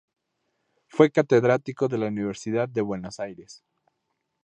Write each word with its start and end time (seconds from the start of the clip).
Fue 0.87 1.11
catedrático 1.11 1.87
de 1.87 1.99
la 1.99 2.07
Universidad 2.07 2.67
de 2.67 2.81
Buenos 2.81 3.19
Aires. 3.19 3.63